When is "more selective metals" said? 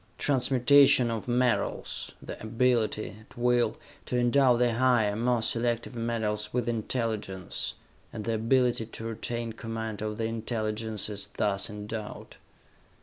5.15-6.51